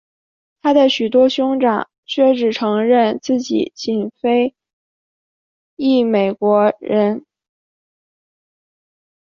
[0.63, 4.55] 他的许多兄长却只承认自己仅是非
[5.75, 7.23] 裔美国人。